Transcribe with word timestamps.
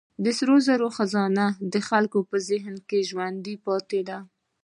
د 0.23 0.25
سرو 0.37 0.57
زرو 0.67 0.87
خزانه 0.97 1.45
د 1.73 1.75
خلکو 1.89 2.19
په 2.29 2.37
ذهن 2.49 2.75
کې 2.87 3.07
ژوندۍ 3.09 3.55
پاتې 3.65 3.99
ده. 4.09 4.17